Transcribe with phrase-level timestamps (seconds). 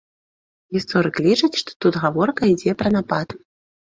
[0.77, 3.37] Гісторык лічыць, што тут гаворка ідзе пра напад.